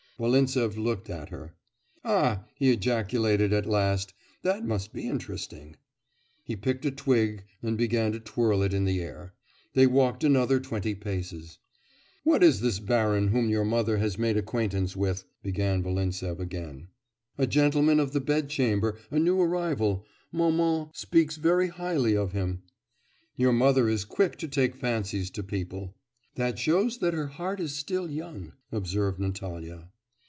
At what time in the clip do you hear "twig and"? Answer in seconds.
6.91-7.75